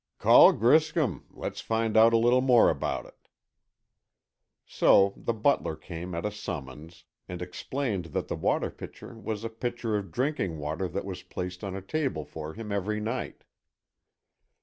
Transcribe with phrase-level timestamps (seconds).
[0.17, 3.27] "Call Griscom, let's find out a little more about it."
[4.65, 9.47] So the butler came at a summons, and explained that the water pitcher was a
[9.49, 13.43] pitcher of drinking water that was placed on a table for him every night.